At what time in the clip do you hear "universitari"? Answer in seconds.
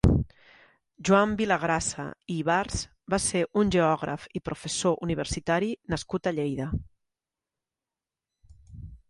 5.09-5.71